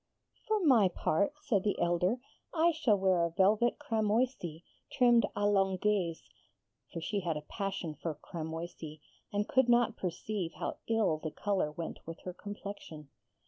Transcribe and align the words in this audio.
]'For 0.47 0.59
my 0.65 0.87
part,' 0.87 1.33
said 1.43 1.61
the 1.63 1.77
elder, 1.79 2.17
'I 2.55 2.71
shall 2.71 2.97
wear 2.97 3.23
a 3.23 3.29
velvet 3.29 3.77
cramoisie 3.77 4.63
trimmed 4.91 5.27
à 5.35 5.45
l'Anglaise' 5.45 6.27
for 6.91 6.99
she 6.99 7.19
had 7.19 7.37
a 7.37 7.41
passion 7.43 7.93
for 7.93 8.15
cramoisie, 8.15 8.99
and 9.31 9.47
could 9.47 9.69
not 9.69 9.97
perceive 9.97 10.53
how 10.53 10.77
ill 10.87 11.19
the 11.19 11.29
colour 11.29 11.71
went 11.71 11.99
with 12.07 12.17
her 12.23 12.33
complexion. 12.33 13.09